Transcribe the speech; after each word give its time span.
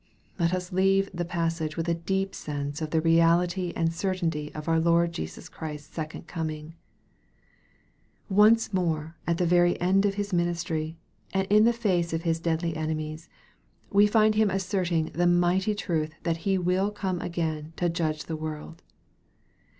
Let 0.39 0.51
us 0.51 0.71
leave 0.71 1.11
the 1.13 1.23
passage 1.25 1.77
with 1.77 1.87
a 1.87 1.93
deep 1.93 2.33
sense 2.33 2.81
of 2.81 2.89
the 2.89 3.01
reality 3.01 3.71
and 3.75 3.93
certainty 3.93 4.51
of 4.55 4.67
our 4.67 4.79
Lord 4.79 5.11
Jesus 5.13 5.47
Christ's 5.47 5.93
second 5.93 6.25
coming. 6.25 6.73
Once 8.27 8.73
more 8.73 9.15
at 9.27 9.37
the 9.37 9.45
very 9.45 9.79
end 9.79 10.07
of 10.07 10.15
His 10.15 10.33
ministry, 10.33 10.97
and 11.35 11.45
in 11.51 11.65
the 11.65 11.71
face 11.71 12.13
of 12.13 12.23
His 12.23 12.39
deadly 12.39 12.75
enemies, 12.75 13.29
we 13.91 14.07
find 14.07 14.33
Him 14.33 14.49
asserting 14.49 15.11
the 15.13 15.27
mighty 15.27 15.75
truth 15.75 16.15
that 16.23 16.37
He 16.49 16.57
will 16.57 16.89
come 16.89 17.21
again 17.21 17.73
to 17.75 17.87
judge 17.87 18.23
the 18.23 18.35
world. 18.35 18.81